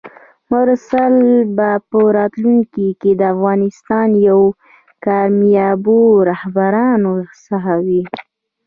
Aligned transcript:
مرسل 0.51 1.15
به 1.57 1.69
په 1.89 1.99
راتلونکي 2.17 2.87
کې 3.01 3.11
د 3.19 3.21
افغانستان 3.33 4.09
یو 4.27 4.41
له 4.53 4.55
کاميابو 5.05 5.99
رهبرانو 6.29 7.13
څخه 7.47 7.73
وي! 7.85 8.01